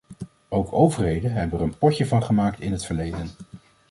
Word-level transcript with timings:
Ook 0.49 0.73
overheden 0.73 1.33
hebben 1.33 1.59
er 1.59 1.65
een 1.65 1.77
potje 1.77 2.05
van 2.05 2.23
gemaakt 2.23 2.59
in 2.59 2.71
het 2.71 2.85
verleden. 2.85 3.29